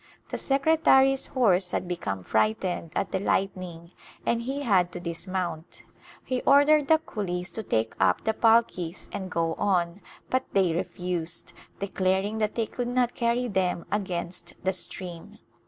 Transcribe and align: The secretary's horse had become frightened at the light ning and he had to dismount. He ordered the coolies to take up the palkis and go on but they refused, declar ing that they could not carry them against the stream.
The 0.29 0.39
secretary's 0.39 1.27
horse 1.27 1.69
had 1.73 1.87
become 1.87 2.23
frightened 2.23 2.91
at 2.95 3.11
the 3.11 3.19
light 3.19 3.55
ning 3.55 3.91
and 4.25 4.41
he 4.41 4.63
had 4.63 4.91
to 4.93 4.99
dismount. 4.99 5.83
He 6.25 6.41
ordered 6.41 6.87
the 6.87 6.97
coolies 6.97 7.51
to 7.51 7.61
take 7.61 7.93
up 7.99 8.23
the 8.23 8.33
palkis 8.33 9.09
and 9.11 9.29
go 9.29 9.53
on 9.59 10.01
but 10.31 10.43
they 10.53 10.73
refused, 10.73 11.53
declar 11.77 12.21
ing 12.23 12.39
that 12.39 12.55
they 12.55 12.65
could 12.65 12.87
not 12.87 13.13
carry 13.13 13.47
them 13.47 13.85
against 13.91 14.55
the 14.63 14.73
stream. 14.73 15.37